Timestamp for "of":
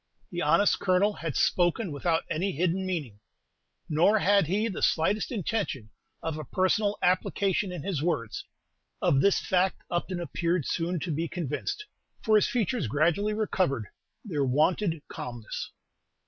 6.23-6.39, 8.99-9.21